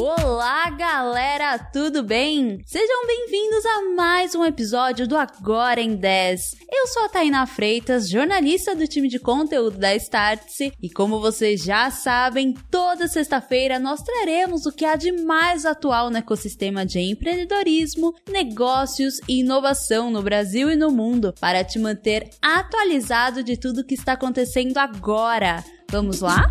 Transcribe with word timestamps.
Olá, 0.00 0.70
galera, 0.70 1.58
tudo 1.58 2.04
bem? 2.04 2.62
Sejam 2.64 3.04
bem-vindos 3.04 3.66
a 3.66 3.94
mais 3.96 4.32
um 4.32 4.44
episódio 4.44 5.08
do 5.08 5.16
Agora 5.16 5.80
em 5.80 5.96
10. 5.96 6.40
Eu 6.70 6.86
sou 6.86 7.04
a 7.04 7.08
Tainá 7.08 7.44
Freitas, 7.46 8.08
jornalista 8.08 8.76
do 8.76 8.86
time 8.86 9.08
de 9.08 9.18
conteúdo 9.18 9.76
da 9.76 9.96
Startse, 9.96 10.72
e 10.80 10.88
como 10.88 11.20
vocês 11.20 11.64
já 11.64 11.90
sabem, 11.90 12.54
toda 12.70 13.08
sexta-feira 13.08 13.80
nós 13.80 14.00
traremos 14.00 14.66
o 14.66 14.72
que 14.72 14.84
há 14.84 14.94
de 14.94 15.10
mais 15.10 15.66
atual 15.66 16.10
no 16.10 16.18
ecossistema 16.18 16.86
de 16.86 17.00
empreendedorismo, 17.00 18.14
negócios 18.30 19.16
e 19.28 19.40
inovação 19.40 20.12
no 20.12 20.22
Brasil 20.22 20.70
e 20.70 20.76
no 20.76 20.92
mundo, 20.92 21.34
para 21.40 21.64
te 21.64 21.76
manter 21.76 22.30
atualizado 22.40 23.42
de 23.42 23.56
tudo 23.56 23.84
que 23.84 23.94
está 23.94 24.12
acontecendo 24.12 24.78
agora. 24.78 25.64
Vamos 25.90 26.20
lá? 26.20 26.46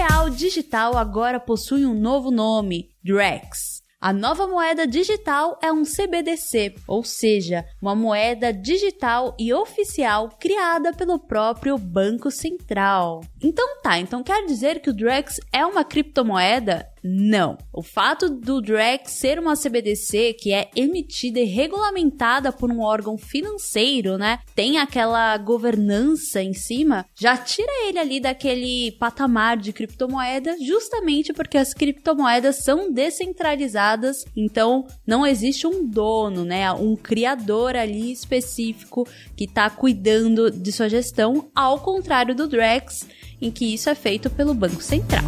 Real 0.00 0.30
digital 0.30 0.96
agora 0.96 1.38
possui 1.38 1.84
um 1.84 1.92
novo 1.92 2.30
nome, 2.30 2.88
Drex. 3.04 3.82
A 4.00 4.14
nova 4.14 4.46
moeda 4.46 4.86
digital 4.86 5.58
é 5.62 5.70
um 5.70 5.82
CBDC, 5.84 6.74
ou 6.88 7.04
seja, 7.04 7.66
uma 7.82 7.94
moeda 7.94 8.50
digital 8.50 9.36
e 9.38 9.52
oficial 9.52 10.30
criada 10.40 10.94
pelo 10.94 11.18
próprio 11.18 11.76
Banco 11.76 12.30
Central. 12.30 13.20
Então 13.42 13.82
tá, 13.82 13.98
então 13.98 14.22
quer 14.22 14.46
dizer 14.46 14.80
que 14.80 14.88
o 14.88 14.94
Drex 14.94 15.38
é 15.52 15.66
uma 15.66 15.84
criptomoeda? 15.84 16.88
Não. 17.02 17.56
O 17.72 17.82
fato 17.82 18.28
do 18.28 18.60
Drex 18.60 19.12
ser 19.12 19.38
uma 19.38 19.56
CBDC 19.56 20.34
que 20.34 20.52
é 20.52 20.70
emitida 20.76 21.40
e 21.40 21.44
regulamentada 21.44 22.52
por 22.52 22.70
um 22.70 22.80
órgão 22.80 23.16
financeiro, 23.16 24.18
né? 24.18 24.40
Tem 24.54 24.78
aquela 24.78 25.36
governança 25.38 26.42
em 26.42 26.52
cima, 26.52 27.06
já 27.18 27.36
tira 27.36 27.70
ele 27.88 27.98
ali 27.98 28.20
daquele 28.20 28.92
patamar 28.92 29.56
de 29.56 29.72
criptomoeda, 29.72 30.56
justamente 30.60 31.32
porque 31.32 31.56
as 31.56 31.72
criptomoedas 31.72 32.56
são 32.56 32.92
descentralizadas, 32.92 34.24
então 34.36 34.86
não 35.06 35.26
existe 35.26 35.66
um 35.66 35.86
dono, 35.86 36.44
né? 36.44 36.70
Um 36.72 36.96
criador 36.96 37.76
ali 37.76 38.12
específico 38.12 39.08
que 39.36 39.44
está 39.44 39.70
cuidando 39.70 40.50
de 40.50 40.72
sua 40.72 40.88
gestão, 40.88 41.50
ao 41.54 41.80
contrário 41.80 42.34
do 42.34 42.46
Drex, 42.46 43.06
em 43.40 43.50
que 43.50 43.72
isso 43.72 43.88
é 43.88 43.94
feito 43.94 44.28
pelo 44.28 44.52
Banco 44.52 44.82
Central. 44.82 45.24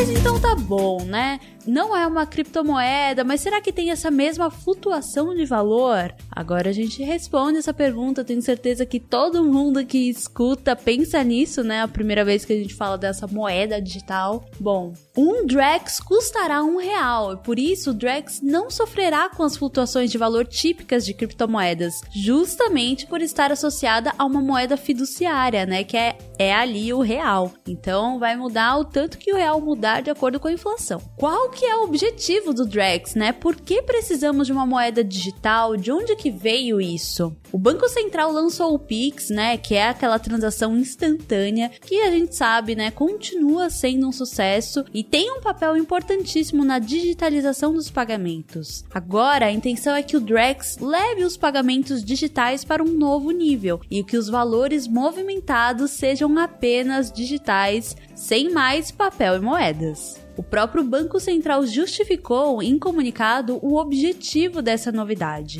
Mas 0.00 0.08
então 0.08 0.40
tá 0.40 0.54
bom, 0.54 1.04
né? 1.04 1.38
não 1.66 1.96
é 1.96 2.06
uma 2.06 2.26
criptomoeda, 2.26 3.24
mas 3.24 3.40
será 3.40 3.60
que 3.60 3.72
tem 3.72 3.90
essa 3.90 4.10
mesma 4.10 4.50
flutuação 4.50 5.34
de 5.34 5.44
valor? 5.44 6.14
Agora 6.30 6.70
a 6.70 6.72
gente 6.72 7.02
responde 7.02 7.58
essa 7.58 7.72
pergunta. 7.72 8.24
Tenho 8.24 8.42
certeza 8.42 8.86
que 8.86 9.00
todo 9.00 9.44
mundo 9.44 9.84
que 9.84 10.08
escuta 10.08 10.74
pensa 10.74 11.22
nisso, 11.22 11.62
né? 11.62 11.82
A 11.82 11.88
primeira 11.88 12.24
vez 12.24 12.44
que 12.44 12.52
a 12.52 12.56
gente 12.56 12.74
fala 12.74 12.96
dessa 12.96 13.26
moeda 13.26 13.80
digital. 13.80 14.44
Bom, 14.58 14.92
um 15.16 15.46
Drex 15.46 16.00
custará 16.00 16.62
um 16.62 16.76
real, 16.76 17.34
e 17.34 17.36
por 17.38 17.58
isso 17.58 17.90
o 17.90 17.94
Drex 17.94 18.40
não 18.42 18.70
sofrerá 18.70 19.28
com 19.28 19.42
as 19.42 19.56
flutuações 19.56 20.10
de 20.10 20.18
valor 20.18 20.46
típicas 20.46 21.04
de 21.04 21.14
criptomoedas, 21.14 21.94
justamente 22.14 23.06
por 23.06 23.20
estar 23.20 23.52
associada 23.52 24.12
a 24.18 24.24
uma 24.24 24.40
moeda 24.40 24.76
fiduciária, 24.76 25.66
né? 25.66 25.84
Que 25.84 25.96
é, 25.96 26.18
é 26.38 26.54
ali 26.54 26.92
o 26.92 27.00
real. 27.00 27.52
Então 27.66 28.18
vai 28.18 28.36
mudar 28.36 28.78
o 28.78 28.84
tanto 28.84 29.18
que 29.18 29.32
o 29.32 29.36
real 29.36 29.60
mudar 29.60 29.89
de 29.98 30.10
acordo 30.10 30.38
com 30.38 30.46
a 30.46 30.52
inflação. 30.52 31.00
Qual 31.16 31.50
que 31.50 31.64
é 31.64 31.74
o 31.76 31.84
objetivo 31.84 32.52
do 32.54 32.64
Drex, 32.64 33.14
né? 33.16 33.32
Por 33.32 33.56
que 33.56 33.82
precisamos 33.82 34.46
de 34.46 34.52
uma 34.52 34.66
moeda 34.66 35.02
digital? 35.02 35.76
De 35.76 35.90
onde 35.90 36.14
que 36.14 36.30
veio 36.30 36.80
isso? 36.80 37.34
O 37.52 37.58
Banco 37.58 37.88
Central 37.88 38.30
lançou 38.30 38.72
o 38.72 38.78
Pix, 38.78 39.28
né, 39.28 39.56
que 39.56 39.74
é 39.74 39.88
aquela 39.88 40.20
transação 40.20 40.76
instantânea 40.76 41.68
que 41.84 42.00
a 42.00 42.08
gente 42.08 42.36
sabe, 42.36 42.76
né, 42.76 42.92
continua 42.92 43.68
sendo 43.68 44.06
um 44.06 44.12
sucesso 44.12 44.84
e 44.94 45.02
tem 45.02 45.32
um 45.32 45.40
papel 45.40 45.76
importantíssimo 45.76 46.64
na 46.64 46.78
digitalização 46.78 47.72
dos 47.72 47.90
pagamentos. 47.90 48.84
Agora, 48.92 49.46
a 49.46 49.52
intenção 49.52 49.96
é 49.96 50.02
que 50.02 50.16
o 50.16 50.20
Drex 50.20 50.78
leve 50.80 51.24
os 51.24 51.36
pagamentos 51.36 52.04
digitais 52.04 52.64
para 52.64 52.84
um 52.84 52.96
novo 52.96 53.32
nível 53.32 53.80
e 53.90 54.04
que 54.04 54.16
os 54.16 54.28
valores 54.28 54.86
movimentados 54.86 55.90
sejam 55.90 56.38
apenas 56.38 57.10
digitais, 57.10 57.96
sem 58.14 58.52
mais 58.52 58.92
papel 58.92 59.36
e 59.36 59.40
moedas. 59.40 60.20
O 60.36 60.42
próprio 60.42 60.84
Banco 60.84 61.18
Central 61.18 61.66
justificou 61.66 62.62
em 62.62 62.78
comunicado 62.78 63.58
o 63.60 63.76
objetivo 63.76 64.62
dessa 64.62 64.92
novidade. 64.92 65.58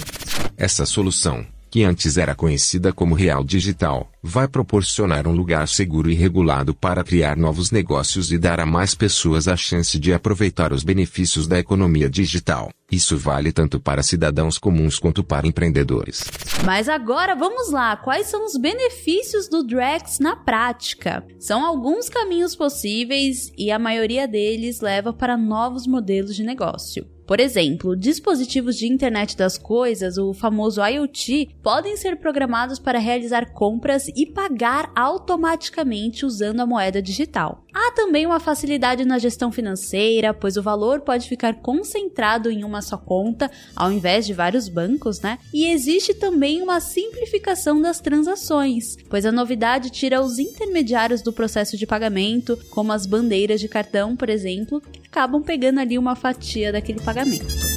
Essa 0.56 0.87
solução, 0.87 1.45
que 1.70 1.84
antes 1.84 2.19
era 2.19 2.34
conhecida 2.34 2.92
como 2.92 3.14
Real 3.14 3.44
Digital, 3.44 4.10
vai 4.22 4.48
proporcionar 4.48 5.26
um 5.26 5.32
lugar 5.32 5.69
seguro 5.69 6.10
e 6.10 6.14
regulado 6.14 6.75
para 6.75 7.04
criar 7.04 7.36
novos 7.36 7.70
negócios 7.70 8.32
e 8.32 8.38
dar 8.38 8.58
a 8.58 8.66
mais 8.66 8.94
pessoas 8.94 9.47
a 9.47 9.56
chance 9.56 9.98
de 9.98 10.12
aproveitar 10.12 10.72
os 10.72 10.82
benefícios 10.82 11.47
da 11.47 11.58
economia 11.58 12.10
digital. 12.10 12.70
Isso 12.91 13.16
vale 13.16 13.53
tanto 13.53 13.78
para 13.78 14.03
cidadãos 14.03 14.58
comuns 14.58 14.98
quanto 14.98 15.22
para 15.22 15.47
empreendedores. 15.47 16.25
Mas 16.64 16.88
agora 16.88 17.36
vamos 17.36 17.70
lá, 17.70 17.97
quais 17.97 18.26
são 18.26 18.44
os 18.44 18.56
benefícios 18.56 19.48
do 19.48 19.62
Drex 19.62 20.19
na 20.19 20.34
prática? 20.34 21.25
São 21.38 21.64
alguns 21.64 22.08
caminhos 22.08 22.56
possíveis 22.56 23.52
e 23.56 23.70
a 23.70 23.78
maioria 23.78 24.26
deles 24.26 24.81
leva 24.81 25.12
para 25.12 25.37
novos 25.37 25.87
modelos 25.87 26.34
de 26.34 26.42
negócio. 26.42 27.06
Por 27.31 27.39
exemplo, 27.39 27.95
dispositivos 27.95 28.75
de 28.77 28.89
internet 28.89 29.37
das 29.37 29.57
coisas, 29.57 30.19
o 30.19 30.35
famoso 30.35 30.85
IoT, 30.85 31.51
podem 31.63 31.97
ser 31.97 32.17
programados 32.17 32.81
para 32.81 32.99
realizar 32.99 33.53
compras 33.53 34.09
e 34.17 34.27
pagar 34.27 34.91
automaticamente 34.97 36.27
usando 36.27 36.59
a 36.59 36.67
moeda 36.67 37.01
digital. 37.01 37.65
Há 37.73 37.93
também 37.93 38.27
uma 38.27 38.41
facilidade 38.41 39.05
na 39.05 39.17
gestão 39.17 39.53
financeira, 39.53 40.35
pois 40.35 40.57
o 40.57 40.63
valor 40.63 41.03
pode 41.03 41.29
ficar 41.29 41.55
concentrado 41.61 42.51
em 42.51 42.65
uma 42.65 42.83
só 42.83 42.97
conta, 42.97 43.49
ao 43.77 43.93
invés 43.93 44.27
de 44.27 44.35
vários 44.35 44.69
bancos, 44.69 45.21
né? 45.21 45.39
E 45.55 45.71
existe 45.71 46.12
também 46.12 46.61
uma 46.61 46.81
simplificação 46.81 47.81
das 47.81 48.01
transações, 48.01 48.97
pois 49.09 49.25
a 49.25 49.31
novidade 49.31 49.91
tira 49.91 50.21
os 50.21 50.41
intermediários 50.41 51.23
do 51.23 51.33
processo 51.33 51.77
de 51.77 51.87
pagamento, 51.87 52.59
como 52.71 52.91
as 52.91 53.07
bandeiras 53.07 53.61
de 53.61 53.69
cartão, 53.69 54.17
por 54.17 54.29
exemplo, 54.29 54.83
acabam 55.10 55.43
pegando 55.43 55.81
ali 55.81 55.98
uma 55.98 56.15
fatia 56.15 56.71
daquele 56.72 57.00
pagamento. 57.00 57.69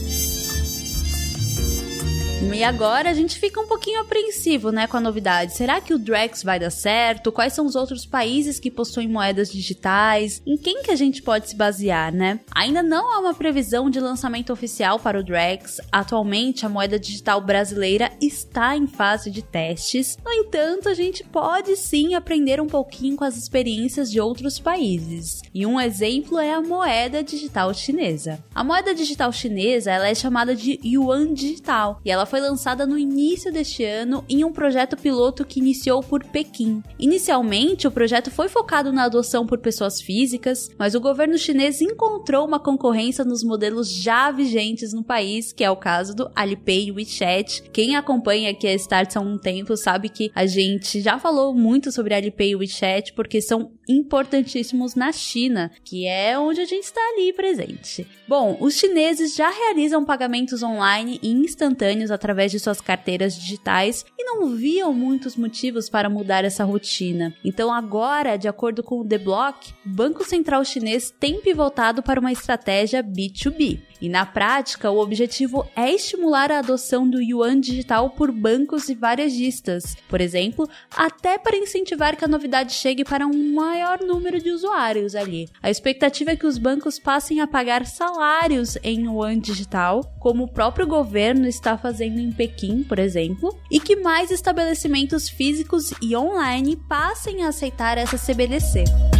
E 2.51 2.65
agora 2.65 3.09
a 3.09 3.13
gente 3.13 3.39
fica 3.39 3.59
um 3.59 3.67
pouquinho 3.67 3.99
apreensivo, 3.99 4.71
né, 4.71 4.87
com 4.87 4.95
a 4.95 5.01
novidade. 5.01 5.53
Será 5.53 5.81
que 5.81 5.93
o 5.93 5.99
Drex 5.99 6.43
vai 6.43 6.57
dar 6.57 6.69
certo? 6.69 7.29
Quais 7.29 7.51
são 7.51 7.65
os 7.65 7.75
outros 7.75 8.05
países 8.05 8.57
que 8.57 8.71
possuem 8.71 9.07
moedas 9.07 9.51
digitais? 9.51 10.41
Em 10.47 10.55
quem 10.55 10.81
que 10.81 10.89
a 10.89 10.95
gente 10.95 11.21
pode 11.21 11.49
se 11.49 11.57
basear, 11.57 12.13
né? 12.13 12.39
Ainda 12.55 12.81
não 12.81 13.11
há 13.11 13.19
uma 13.19 13.33
previsão 13.33 13.89
de 13.89 13.99
lançamento 13.99 14.53
oficial 14.53 14.97
para 14.97 15.19
o 15.19 15.23
Drex. 15.23 15.81
Atualmente, 15.91 16.65
a 16.65 16.69
moeda 16.69 16.97
digital 16.97 17.41
brasileira 17.41 18.11
está 18.21 18.77
em 18.77 18.87
fase 18.87 19.29
de 19.29 19.41
testes. 19.41 20.17
No 20.23 20.31
entanto, 20.31 20.87
a 20.87 20.93
gente 20.93 21.21
pode 21.23 21.75
sim 21.75 22.13
aprender 22.13 22.61
um 22.61 22.67
pouquinho 22.67 23.17
com 23.17 23.25
as 23.25 23.35
experiências 23.35 24.09
de 24.09 24.21
outros 24.21 24.57
países. 24.57 25.41
E 25.53 25.65
um 25.65 25.81
exemplo 25.81 26.39
é 26.39 26.53
a 26.53 26.61
moeda 26.61 27.21
digital 27.21 27.73
chinesa. 27.73 28.41
A 28.55 28.63
moeda 28.63 28.95
digital 28.95 29.33
chinesa, 29.33 29.91
ela 29.91 30.07
é 30.07 30.15
chamada 30.15 30.55
de 30.55 30.79
yuan 30.81 31.33
digital 31.33 31.99
e 32.05 32.09
ela 32.09 32.25
foi 32.33 32.41
lançada 32.41 32.87
no 32.87 32.97
início 32.97 33.53
deste 33.53 33.83
ano 33.83 34.25
em 34.27 34.43
um 34.43 34.51
projeto 34.51 34.97
piloto 34.97 35.45
que 35.45 35.59
iniciou 35.59 36.01
por 36.01 36.23
Pequim. 36.23 36.81
Inicialmente, 36.97 37.87
o 37.87 37.91
projeto 37.91 38.31
foi 38.31 38.49
focado 38.49 38.91
na 38.91 39.03
adoção 39.03 39.45
por 39.45 39.59
pessoas 39.59 40.01
físicas, 40.01 40.67
mas 40.75 40.95
o 40.95 40.99
governo 40.99 41.37
chinês 41.37 41.79
encontrou 41.79 42.47
uma 42.47 42.59
concorrência 42.59 43.23
nos 43.23 43.43
modelos 43.43 43.87
já 43.87 44.31
vigentes 44.31 44.93
no 44.93 45.03
país, 45.03 45.53
que 45.53 45.63
é 45.63 45.69
o 45.69 45.75
caso 45.75 46.15
do 46.15 46.31
Alipay 46.35 46.87
e 46.87 46.91
WeChat. 46.91 47.69
Quem 47.71 47.95
acompanha 47.95 48.49
aqui 48.49 48.65
a 48.65 48.73
Starts 48.73 49.15
há 49.15 49.19
um 49.19 49.37
tempo 49.37 49.77
sabe 49.77 50.09
que 50.09 50.31
a 50.33 50.47
gente 50.47 51.01
já 51.01 51.19
falou 51.19 51.53
muito 51.53 51.91
sobre 51.91 52.15
Alipay 52.15 52.49
e 52.49 52.55
WeChat 52.55 53.13
porque 53.13 53.43
são 53.43 53.73
importantíssimos 53.87 54.95
na 54.95 55.11
China, 55.11 55.71
que 55.83 56.07
é 56.07 56.39
onde 56.39 56.61
a 56.61 56.65
gente 56.65 56.85
está 56.85 57.01
ali 57.09 57.31
presente. 57.31 58.07
Bom, 58.27 58.57
os 58.59 58.75
chineses 58.75 59.35
já 59.35 59.49
realizam 59.49 60.03
pagamentos 60.03 60.63
online 60.63 61.19
e 61.21 61.29
instantâneos 61.29 62.09
através 62.23 62.51
de 62.51 62.59
suas 62.59 62.79
carteiras 62.79 63.35
digitais 63.35 64.05
e 64.17 64.23
não 64.23 64.55
viam 64.55 64.93
muitos 64.93 65.35
motivos 65.35 65.89
para 65.89 66.09
mudar 66.09 66.45
essa 66.45 66.63
rotina. 66.63 67.35
Então 67.43 67.71
agora, 67.73 68.37
de 68.37 68.47
acordo 68.47 68.81
com 68.81 69.01
o 69.01 69.05
The 69.05 69.17
Block, 69.17 69.73
o 69.85 69.89
Banco 69.89 70.23
Central 70.23 70.63
Chinês 70.63 71.13
tem 71.19 71.41
pivotado 71.41 72.01
para 72.01 72.19
uma 72.19 72.31
estratégia 72.31 73.03
B2B. 73.03 73.81
E 74.01 74.09
na 74.09 74.25
prática, 74.25 74.91
o 74.91 74.99
objetivo 74.99 75.67
é 75.75 75.91
estimular 75.91 76.51
a 76.51 76.59
adoção 76.59 77.09
do 77.09 77.21
yuan 77.21 77.59
digital 77.59 78.09
por 78.09 78.31
bancos 78.31 78.89
e 78.89 78.95
varejistas, 78.95 79.95
por 80.07 80.19
exemplo, 80.19 80.69
até 80.95 81.37
para 81.37 81.57
incentivar 81.57 82.15
que 82.15 82.25
a 82.25 82.27
novidade 82.27 82.73
chegue 82.73 83.03
para 83.03 83.25
um 83.25 83.53
maior 83.53 83.99
número 84.01 84.41
de 84.41 84.51
usuários 84.51 85.15
ali. 85.15 85.49
A 85.61 85.69
expectativa 85.69 86.31
é 86.31 86.35
que 86.35 86.47
os 86.47 86.57
bancos 86.57 86.99
passem 86.99 87.41
a 87.41 87.47
pagar 87.47 87.85
salários 87.85 88.77
em 88.83 89.05
yuan 89.05 89.39
digital, 89.39 90.03
como 90.19 90.43
o 90.43 90.51
próprio 90.51 90.87
governo 90.87 91.47
está 91.47 91.77
fazendo 91.77 92.19
em 92.19 92.31
Pequim, 92.31 92.83
por 92.83 92.99
exemplo, 92.99 93.57
e 93.71 93.79
que 93.79 93.95
mais 93.95 94.31
estabelecimentos 94.31 95.29
físicos 95.29 95.93
e 96.01 96.15
online 96.15 96.75
passem 96.75 97.43
a 97.43 97.49
aceitar 97.49 97.97
essa 97.97 98.17
CBDC. 98.17 99.12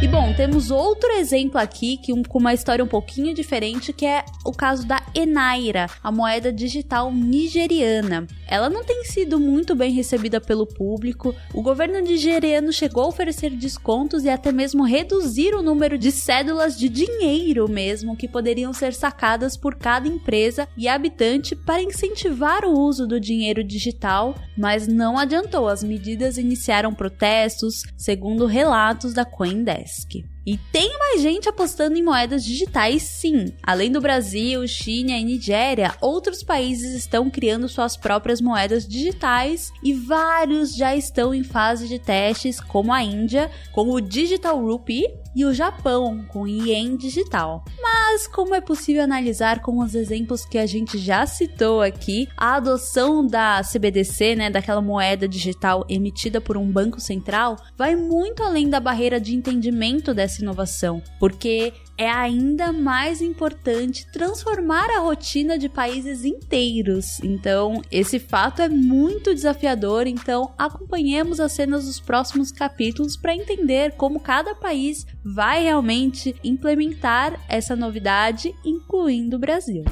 E 0.00 0.06
bom, 0.06 0.32
temos 0.32 0.70
outro 0.70 1.10
exemplo 1.14 1.58
aqui 1.58 1.96
que 1.96 2.12
um, 2.12 2.22
com 2.22 2.38
uma 2.38 2.54
história 2.54 2.84
um 2.84 2.88
pouquinho 2.88 3.34
diferente, 3.34 3.92
que 3.92 4.06
é 4.06 4.24
o 4.44 4.52
caso 4.52 4.86
da 4.86 5.02
Enaira, 5.12 5.90
a 6.00 6.12
moeda 6.12 6.52
digital 6.52 7.12
nigeriana. 7.12 8.24
Ela 8.46 8.70
não 8.70 8.84
tem 8.84 9.04
sido 9.04 9.40
muito 9.40 9.74
bem 9.74 9.92
recebida 9.92 10.40
pelo 10.40 10.64
público. 10.68 11.34
O 11.52 11.60
governo 11.62 11.98
nigeriano 11.98 12.72
chegou 12.72 13.02
a 13.02 13.08
oferecer 13.08 13.50
descontos 13.50 14.22
e 14.22 14.28
até 14.28 14.52
mesmo 14.52 14.84
reduzir 14.84 15.52
o 15.52 15.62
número 15.62 15.98
de 15.98 16.12
cédulas 16.12 16.78
de 16.78 16.88
dinheiro 16.88 17.68
mesmo 17.68 18.16
que 18.16 18.28
poderiam 18.28 18.72
ser 18.72 18.94
sacadas 18.94 19.56
por 19.56 19.74
cada 19.74 20.06
empresa 20.06 20.68
e 20.76 20.86
habitante 20.86 21.56
para 21.56 21.82
incentivar 21.82 22.64
o 22.64 22.78
uso 22.78 23.04
do 23.04 23.18
dinheiro 23.18 23.64
digital, 23.64 24.36
mas 24.56 24.86
não 24.86 25.18
adiantou. 25.18 25.66
As 25.66 25.82
medidas 25.82 26.38
iniciaram 26.38 26.94
protestos, 26.94 27.82
segundo 27.96 28.46
relatos 28.46 29.12
da 29.12 29.24
CoinDesk. 29.24 29.87
Sesc. 29.88 30.24
E 30.48 30.56
tem 30.72 30.98
mais 30.98 31.20
gente 31.20 31.46
apostando 31.46 31.98
em 31.98 32.02
moedas 32.02 32.42
digitais, 32.42 33.02
sim. 33.02 33.52
Além 33.62 33.92
do 33.92 34.00
Brasil, 34.00 34.66
China 34.66 35.12
e 35.12 35.22
Nigéria, 35.22 35.94
outros 36.00 36.42
países 36.42 36.94
estão 36.94 37.28
criando 37.28 37.68
suas 37.68 37.98
próprias 37.98 38.40
moedas 38.40 38.88
digitais 38.88 39.70
e 39.84 39.92
vários 39.92 40.74
já 40.74 40.96
estão 40.96 41.34
em 41.34 41.44
fase 41.44 41.86
de 41.86 41.98
testes, 41.98 42.62
como 42.62 42.94
a 42.94 43.02
Índia, 43.02 43.50
com 43.72 43.90
o 43.90 44.00
Digital 44.00 44.58
Rupee 44.58 45.04
e 45.36 45.44
o 45.44 45.52
Japão, 45.52 46.24
com 46.28 46.48
Yen 46.48 46.96
digital. 46.96 47.62
Mas, 47.80 48.26
como 48.26 48.54
é 48.54 48.60
possível 48.60 49.02
analisar 49.02 49.60
com 49.60 49.78
os 49.80 49.94
exemplos 49.94 50.46
que 50.46 50.56
a 50.56 50.66
gente 50.66 50.96
já 50.96 51.26
citou 51.26 51.82
aqui, 51.82 52.26
a 52.36 52.54
adoção 52.54 53.26
da 53.26 53.60
CBDC, 53.62 54.34
né, 54.34 54.50
daquela 54.50 54.80
moeda 54.80 55.28
digital 55.28 55.84
emitida 55.90 56.40
por 56.40 56.56
um 56.56 56.72
banco 56.72 57.00
central, 57.00 57.56
vai 57.76 57.94
muito 57.94 58.42
além 58.42 58.68
da 58.70 58.80
barreira 58.80 59.20
de 59.20 59.34
entendimento 59.34 60.14
dessa 60.14 60.37
inovação, 60.42 61.02
porque 61.18 61.72
é 61.96 62.08
ainda 62.08 62.72
mais 62.72 63.20
importante 63.20 64.06
transformar 64.12 64.88
a 64.90 65.00
rotina 65.00 65.58
de 65.58 65.68
países 65.68 66.24
inteiros. 66.24 67.18
Então, 67.22 67.82
esse 67.90 68.18
fato 68.18 68.62
é 68.62 68.68
muito 68.68 69.34
desafiador, 69.34 70.06
então 70.06 70.54
acompanhemos 70.56 71.40
as 71.40 71.52
cenas 71.52 71.86
dos 71.86 71.98
próximos 71.98 72.52
capítulos 72.52 73.16
para 73.16 73.34
entender 73.34 73.92
como 73.92 74.20
cada 74.20 74.54
país 74.54 75.04
vai 75.24 75.64
realmente 75.64 76.36
implementar 76.44 77.38
essa 77.48 77.74
novidade, 77.74 78.54
incluindo 78.64 79.36
o 79.36 79.40
Brasil. 79.40 79.84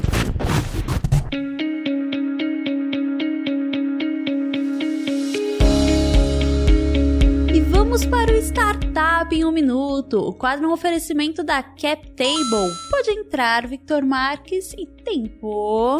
Vamos 7.96 8.10
para 8.10 8.30
o 8.30 8.36
Startup 8.36 9.34
em 9.34 9.42
um 9.42 9.50
Minuto, 9.50 10.18
o 10.18 10.34
quadro 10.34 10.68
um 10.68 10.72
oferecimento 10.72 11.42
da 11.42 11.62
CapTable. 11.62 12.70
Pode 12.90 13.10
entrar, 13.10 13.66
Victor 13.66 14.04
Marques, 14.04 14.74
e 14.74 14.84
tempo. 15.02 15.96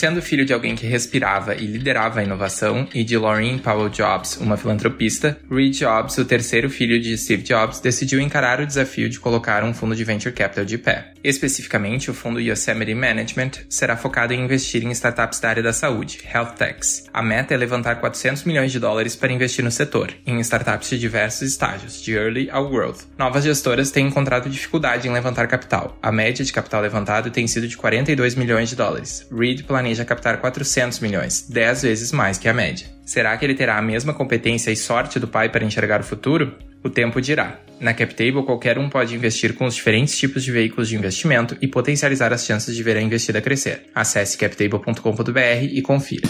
Sendo 0.00 0.22
filho 0.22 0.46
de 0.46 0.54
alguém 0.54 0.74
que 0.74 0.86
respirava 0.86 1.54
e 1.54 1.66
liderava 1.66 2.20
a 2.20 2.24
inovação, 2.24 2.88
e 2.94 3.04
de 3.04 3.18
Laureen 3.18 3.58
Powell 3.58 3.90
Jobs, 3.90 4.38
uma 4.38 4.56
filantropista, 4.56 5.38
Reed 5.50 5.76
Jobs, 5.76 6.16
o 6.16 6.24
terceiro 6.24 6.70
filho 6.70 6.98
de 6.98 7.18
Steve 7.18 7.42
Jobs, 7.42 7.80
decidiu 7.80 8.18
encarar 8.18 8.62
o 8.62 8.66
desafio 8.66 9.10
de 9.10 9.20
colocar 9.20 9.62
um 9.62 9.74
fundo 9.74 9.94
de 9.94 10.02
venture 10.02 10.34
capital 10.34 10.64
de 10.64 10.78
pé. 10.78 11.12
Especificamente, 11.22 12.10
o 12.10 12.14
fundo 12.14 12.40
Yosemite 12.40 12.94
Management 12.94 13.50
será 13.68 13.94
focado 13.94 14.32
em 14.32 14.42
investir 14.42 14.82
em 14.82 14.90
startups 14.90 15.38
da 15.38 15.50
área 15.50 15.62
da 15.62 15.74
saúde, 15.74 16.20
health 16.32 16.54
techs. 16.56 17.04
A 17.12 17.22
meta 17.22 17.52
é 17.52 17.58
levantar 17.58 17.96
400 17.96 18.44
milhões 18.44 18.72
de 18.72 18.80
dólares 18.80 19.14
para 19.14 19.30
investir 19.30 19.62
no 19.62 19.70
setor, 19.70 20.14
em 20.26 20.40
startups 20.40 20.88
de 20.88 20.98
diversos 20.98 21.42
estágios, 21.42 22.00
de 22.00 22.14
early 22.14 22.48
ao 22.50 22.70
growth. 22.70 23.00
Novas 23.18 23.44
gestoras 23.44 23.90
têm 23.90 24.06
encontrado 24.06 24.48
dificuldade 24.48 25.06
em 25.06 25.12
levantar 25.12 25.46
capital. 25.46 25.98
A 26.00 26.10
média 26.10 26.42
de 26.42 26.54
capital 26.54 26.80
levantado 26.80 27.30
tem 27.30 27.46
sido 27.46 27.68
de 27.68 27.76
42 27.76 28.34
milhões 28.34 28.70
de 28.70 28.76
dólares. 28.76 29.28
Reed 29.30 29.64
planeja 29.64 29.89
captar 30.04 30.40
400 30.40 31.00
milhões, 31.00 31.46
10 31.48 31.82
vezes 31.82 32.12
mais 32.12 32.38
que 32.38 32.48
a 32.48 32.54
média. 32.54 32.86
Será 33.04 33.36
que 33.36 33.44
ele 33.44 33.54
terá 33.54 33.76
a 33.76 33.82
mesma 33.82 34.14
competência 34.14 34.70
e 34.70 34.76
sorte 34.76 35.18
do 35.18 35.26
pai 35.26 35.48
para 35.48 35.64
enxergar 35.64 36.00
o 36.00 36.04
futuro? 36.04 36.54
O 36.82 36.88
tempo 36.88 37.20
dirá. 37.20 37.58
Na 37.78 37.92
CapTable, 37.92 38.44
qualquer 38.44 38.78
um 38.78 38.88
pode 38.88 39.14
investir 39.14 39.54
com 39.54 39.66
os 39.66 39.74
diferentes 39.74 40.16
tipos 40.16 40.44
de 40.44 40.52
veículos 40.52 40.88
de 40.88 40.96
investimento 40.96 41.56
e 41.60 41.66
potencializar 41.66 42.32
as 42.32 42.44
chances 42.44 42.74
de 42.74 42.82
ver 42.82 42.96
a 42.96 43.02
investida 43.02 43.40
crescer. 43.40 43.90
Acesse 43.94 44.38
captable.com.br 44.38 45.62
e 45.62 45.82
confira. 45.82 46.28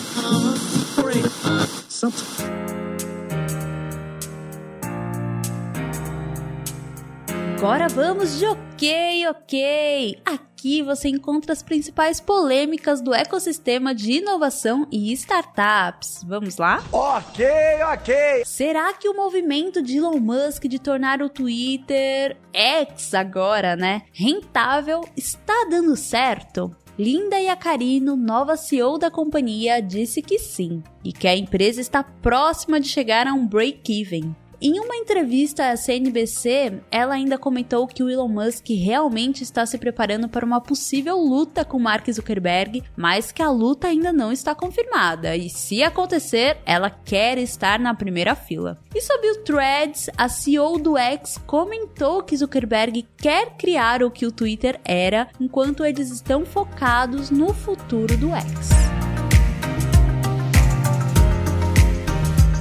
Agora 7.56 7.88
vamos 7.88 8.38
de 8.38 8.46
ok, 8.46 9.28
ok. 9.28 10.18
Aqui 10.24 10.49
você 10.84 11.08
encontra 11.08 11.52
as 11.52 11.62
principais 11.62 12.20
polêmicas 12.20 13.00
do 13.00 13.14
ecossistema 13.14 13.94
de 13.94 14.12
inovação 14.12 14.86
e 14.90 15.12
startups. 15.12 16.24
Vamos 16.26 16.56
lá? 16.56 16.82
Ok, 16.92 17.46
ok. 17.92 18.42
Será 18.44 18.92
que 18.92 19.08
o 19.08 19.16
movimento 19.16 19.82
de 19.82 19.98
Elon 19.98 20.18
Musk 20.18 20.64
de 20.64 20.78
tornar 20.78 21.22
o 21.22 21.28
Twitter 21.28 22.36
X 22.52 23.14
agora, 23.14 23.76
né, 23.76 24.02
rentável 24.12 25.00
está 25.16 25.66
dando 25.70 25.96
certo? 25.96 26.74
Linda 26.98 27.38
Yacarino, 27.38 28.14
nova 28.14 28.56
CEO 28.56 28.98
da 28.98 29.10
companhia, 29.10 29.80
disse 29.80 30.20
que 30.20 30.38
sim 30.38 30.82
e 31.02 31.12
que 31.12 31.26
a 31.26 31.34
empresa 31.34 31.80
está 31.80 32.02
próxima 32.02 32.78
de 32.78 32.88
chegar 32.88 33.26
a 33.26 33.32
um 33.32 33.46
break-even. 33.46 34.34
Em 34.62 34.78
uma 34.78 34.94
entrevista 34.94 35.70
à 35.70 35.76
CNBC, 35.76 36.82
ela 36.90 37.14
ainda 37.14 37.38
comentou 37.38 37.86
que 37.86 38.02
o 38.02 38.10
Elon 38.10 38.28
Musk 38.28 38.66
realmente 38.68 39.42
está 39.42 39.64
se 39.64 39.78
preparando 39.78 40.28
para 40.28 40.44
uma 40.44 40.60
possível 40.60 41.16
luta 41.16 41.64
com 41.64 41.78
Mark 41.78 42.06
Zuckerberg, 42.12 42.84
mas 42.94 43.32
que 43.32 43.42
a 43.42 43.48
luta 43.48 43.86
ainda 43.86 44.12
não 44.12 44.30
está 44.30 44.54
confirmada. 44.54 45.34
E 45.34 45.48
se 45.48 45.82
acontecer, 45.82 46.58
ela 46.66 46.90
quer 46.90 47.38
estar 47.38 47.78
na 47.78 47.94
primeira 47.94 48.34
fila. 48.34 48.78
E 48.94 49.00
sobre 49.00 49.30
o 49.30 49.42
Threads, 49.44 50.10
a 50.14 50.28
CEO 50.28 50.78
do 50.78 50.98
X 50.98 51.38
comentou 51.46 52.22
que 52.22 52.36
Zuckerberg 52.36 53.06
quer 53.16 53.56
criar 53.56 54.02
o 54.02 54.10
que 54.10 54.26
o 54.26 54.32
Twitter 54.32 54.78
era, 54.84 55.28
enquanto 55.40 55.86
eles 55.86 56.10
estão 56.10 56.44
focados 56.44 57.30
no 57.30 57.54
futuro 57.54 58.14
do 58.18 58.28
X. 58.34 58.99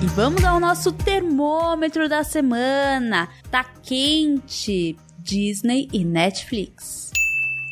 E 0.02 0.06
vamos 0.08 0.46
ao 0.46 0.62
nosso 0.62 0.94
termômetro 0.94 2.08
da 2.08 2.24
semana. 2.24 3.28
Tá 3.52 3.66
quente. 3.84 4.96
Disney 5.18 5.90
e 5.92 6.06
Netflix. 6.06 7.12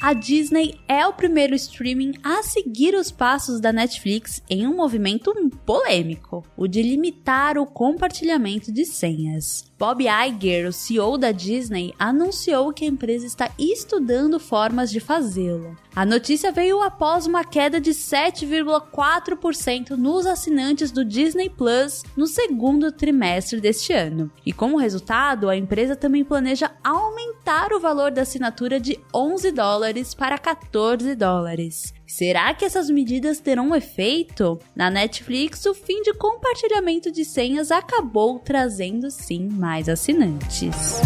A 0.02 0.14
Disney 0.14 0.76
é 0.90 1.08
o 1.08 1.14
primeiro 1.14 1.56
streaming 1.56 2.14
a 2.22 2.44
seguir 2.44 2.94
os 2.96 3.10
passos 3.10 3.62
da 3.62 3.72
Netflix 3.72 4.44
em 4.50 4.68
um 4.68 4.76
movimento 4.76 5.34
polêmico, 5.66 6.46
o 6.56 6.68
de 6.68 6.84
limitar 6.84 7.58
o 7.58 7.66
compartilhamento 7.66 8.72
de 8.72 8.86
senhas. 8.86 9.64
Bob 9.80 10.04
Iger, 10.04 10.68
o 10.68 10.74
CEO 10.74 11.20
da 11.20 11.32
Disney, 11.32 11.94
anunciou 12.00 12.74
que 12.74 12.84
a 12.84 12.88
empresa 12.88 13.28
está 13.28 13.52
estudando 13.60 14.40
formas 14.40 14.90
de 14.90 15.00
fazê-lo. 15.00 15.78
A 15.96 16.04
notícia 16.04 16.52
veio 16.52 16.82
após 16.82 17.28
uma 17.28 17.44
queda 17.44 17.80
de 17.80 17.92
7,4% 17.92 19.92
nos 19.92 20.26
assinantes 20.26 20.90
do 20.90 21.06
Disney 21.06 21.48
Plus 21.48 22.02
no 22.16 22.26
segundo 22.26 22.92
trimestre 22.92 23.62
deste 23.62 23.94
ano. 23.94 24.32
E 24.44 24.52
como 24.52 24.78
resultado, 24.78 25.48
a 25.48 25.56
empresa 25.56 25.96
também 25.96 26.26
planeja 26.26 26.72
aumentar 26.84 27.72
o 27.72 27.80
valor 27.80 28.12
da 28.12 28.24
assinatura 28.24 28.80
de 28.80 29.00
11 29.14 29.52
dólares 29.52 30.16
para 30.16 30.40
14 30.40 31.14
dólares. 31.14 31.94
Será 32.08 32.54
que 32.54 32.64
essas 32.64 32.90
medidas 32.90 33.42
terão 33.42 33.76
efeito? 33.76 34.58
Na 34.74 34.90
Netflix, 34.90 35.66
o 35.66 35.74
fim 35.74 36.02
de 36.04 36.14
compartilhamento 36.14 37.12
de 37.12 37.26
senhas 37.26 37.70
acabou 37.70 38.40
trazendo 38.40 39.12
sim 39.12 39.50
mais 39.50 39.90
assinantes. 39.90 41.02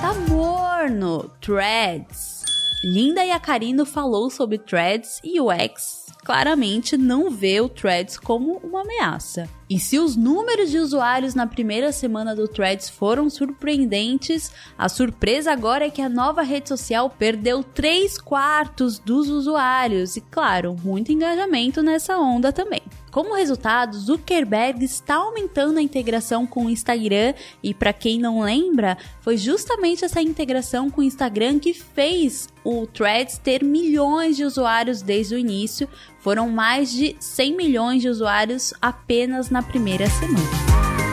Tá 0.00 0.14
morno, 0.28 1.28
Threads. 1.40 2.45
Linda 2.88 3.24
Yacarino 3.24 3.84
falou 3.84 4.30
sobre 4.30 4.58
Threads 4.58 5.20
e 5.24 5.40
o 5.40 5.50
X 5.50 6.06
claramente 6.24 6.96
não 6.96 7.30
vê 7.30 7.60
o 7.60 7.68
Threads 7.68 8.16
como 8.16 8.58
uma 8.58 8.82
ameaça. 8.82 9.48
E 9.68 9.78
se 9.78 9.98
os 9.98 10.16
números 10.16 10.70
de 10.70 10.78
usuários 10.78 11.34
na 11.34 11.46
primeira 11.46 11.90
semana 11.90 12.34
do 12.34 12.46
Threads 12.46 12.88
foram 12.88 13.28
surpreendentes, 13.30 14.52
a 14.78 14.88
surpresa 14.88 15.52
agora 15.52 15.86
é 15.86 15.90
que 15.90 16.02
a 16.02 16.08
nova 16.08 16.42
rede 16.42 16.68
social 16.68 17.10
perdeu 17.10 17.62
3 17.62 18.18
quartos 18.18 18.98
dos 18.98 19.28
usuários 19.28 20.16
e, 20.16 20.20
claro, 20.20 20.76
muito 20.84 21.10
engajamento 21.10 21.82
nessa 21.82 22.16
onda 22.18 22.52
também. 22.52 22.82
Como 23.16 23.34
resultado, 23.34 23.98
Zuckerberg 23.98 24.84
está 24.84 25.14
aumentando 25.14 25.78
a 25.78 25.82
integração 25.82 26.46
com 26.46 26.66
o 26.66 26.70
Instagram 26.70 27.32
e 27.62 27.72
para 27.72 27.90
quem 27.90 28.18
não 28.18 28.42
lembra, 28.42 28.98
foi 29.22 29.38
justamente 29.38 30.04
essa 30.04 30.20
integração 30.20 30.90
com 30.90 31.00
o 31.00 31.04
Instagram 31.04 31.58
que 31.58 31.72
fez 31.72 32.46
o 32.62 32.86
Threads 32.86 33.38
ter 33.38 33.64
milhões 33.64 34.36
de 34.36 34.44
usuários 34.44 35.00
desde 35.00 35.34
o 35.34 35.38
início. 35.38 35.88
Foram 36.18 36.50
mais 36.50 36.92
de 36.92 37.16
100 37.18 37.56
milhões 37.56 38.02
de 38.02 38.10
usuários 38.10 38.74
apenas 38.82 39.48
na 39.48 39.62
primeira 39.62 40.06
semana. 40.10 41.05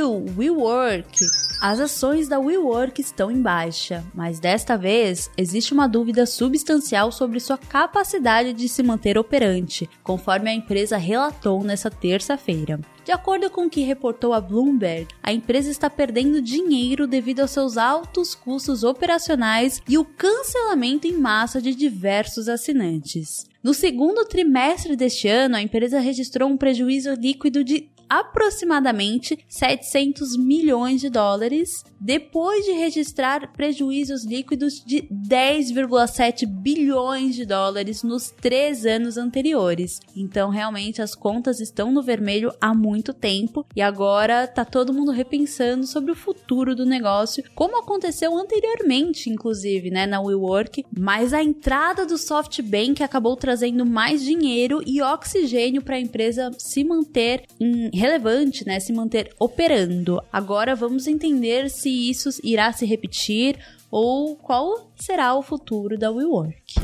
Frio, 0.00 0.24
WeWork 0.34 1.26
as 1.60 1.78
ações 1.78 2.26
da 2.26 2.38
WeWork 2.38 3.02
estão 3.02 3.30
em 3.30 3.42
baixa, 3.42 4.02
mas 4.14 4.40
desta 4.40 4.78
vez 4.78 5.30
existe 5.36 5.74
uma 5.74 5.86
dúvida 5.86 6.24
substancial 6.24 7.12
sobre 7.12 7.38
sua 7.38 7.58
capacidade 7.58 8.54
de 8.54 8.66
se 8.66 8.82
manter 8.82 9.18
operante, 9.18 9.86
conforme 10.02 10.48
a 10.48 10.54
empresa 10.54 10.96
relatou 10.96 11.62
nesta 11.62 11.90
terça-feira. 11.90 12.80
De 13.04 13.12
acordo 13.12 13.50
com 13.50 13.66
o 13.66 13.70
que 13.70 13.82
reportou 13.82 14.32
a 14.32 14.40
Bloomberg, 14.40 15.06
a 15.22 15.34
empresa 15.34 15.70
está 15.70 15.90
perdendo 15.90 16.40
dinheiro 16.40 17.06
devido 17.06 17.40
aos 17.40 17.50
seus 17.50 17.76
altos 17.76 18.34
custos 18.34 18.82
operacionais 18.82 19.82
e 19.86 19.98
o 19.98 20.04
cancelamento 20.04 21.06
em 21.06 21.12
massa 21.12 21.60
de 21.60 21.74
diversos 21.74 22.48
assinantes. 22.48 23.44
No 23.62 23.74
segundo 23.74 24.24
trimestre 24.24 24.96
deste 24.96 25.28
ano, 25.28 25.56
a 25.56 25.62
empresa 25.62 26.00
registrou 26.00 26.48
um 26.48 26.56
prejuízo 26.56 27.12
líquido 27.12 27.62
de 27.62 27.90
aproximadamente 28.10 29.38
700 29.48 30.36
milhões 30.36 31.00
de 31.00 31.08
dólares, 31.08 31.84
depois 32.00 32.64
de 32.64 32.72
registrar 32.72 33.52
prejuízos 33.52 34.24
líquidos 34.24 34.82
de 34.84 35.02
10,7 35.02 36.44
bilhões 36.44 37.36
de 37.36 37.46
dólares 37.46 38.02
nos 38.02 38.30
três 38.30 38.84
anos 38.84 39.16
anteriores. 39.16 40.00
Então, 40.16 40.50
realmente, 40.50 41.00
as 41.00 41.14
contas 41.14 41.60
estão 41.60 41.92
no 41.92 42.02
vermelho 42.02 42.52
há 42.60 42.74
muito 42.74 43.14
tempo 43.14 43.64
e 43.76 43.80
agora 43.80 44.48
tá 44.48 44.64
todo 44.64 44.92
mundo 44.92 45.12
repensando 45.12 45.86
sobre 45.86 46.10
o 46.10 46.16
futuro 46.16 46.74
do 46.74 46.84
negócio, 46.84 47.44
como 47.54 47.78
aconteceu 47.78 48.36
anteriormente, 48.36 49.30
inclusive, 49.30 49.90
né, 49.90 50.06
na 50.06 50.20
WeWork. 50.20 50.84
Mas 50.98 51.32
a 51.32 51.42
entrada 51.42 52.04
do 52.04 52.18
SoftBank 52.18 53.02
acabou 53.02 53.36
trazendo 53.36 53.86
mais 53.86 54.22
dinheiro 54.22 54.82
e 54.84 55.00
oxigênio 55.00 55.82
para 55.82 55.96
a 55.96 56.00
empresa 56.00 56.50
se 56.58 56.82
manter 56.82 57.44
em 57.60 57.99
relevante, 58.00 58.66
né, 58.66 58.80
se 58.80 58.92
manter 58.92 59.30
operando. 59.38 60.22
Agora 60.32 60.74
vamos 60.74 61.06
entender 61.06 61.68
se 61.68 61.90
isso 61.90 62.30
irá 62.42 62.72
se 62.72 62.86
repetir 62.86 63.58
ou 63.90 64.36
qual 64.36 64.90
será 64.96 65.34
o 65.34 65.42
futuro 65.42 65.98
da 65.98 66.10
WeWork. 66.10 66.74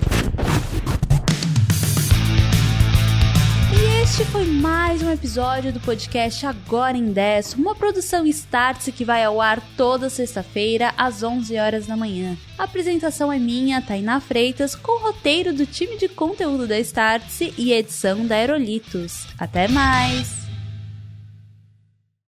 E 3.72 4.02
este 4.02 4.24
foi 4.26 4.44
mais 4.44 5.02
um 5.02 5.10
episódio 5.10 5.72
do 5.72 5.80
podcast 5.80 6.44
Agora 6.44 6.98
em 6.98 7.12
10, 7.12 7.54
uma 7.54 7.74
produção 7.74 8.26
Startse 8.26 8.92
que 8.92 9.04
vai 9.04 9.24
ao 9.24 9.40
ar 9.40 9.62
toda 9.76 10.10
sexta-feira 10.10 10.92
às 10.98 11.22
11 11.22 11.56
horas 11.58 11.86
da 11.86 11.96
manhã. 11.96 12.36
A 12.58 12.64
apresentação 12.64 13.32
é 13.32 13.38
minha, 13.38 13.80
Tainá 13.80 14.20
Freitas, 14.20 14.74
com 14.74 15.00
roteiro 15.00 15.54
do 15.54 15.64
time 15.64 15.96
de 15.96 16.08
conteúdo 16.08 16.66
da 16.66 16.78
Startse 16.78 17.54
e 17.56 17.72
edição 17.72 18.26
da 18.26 18.36
Aerolitos. 18.36 19.26
Até 19.38 19.66
mais! 19.66 20.45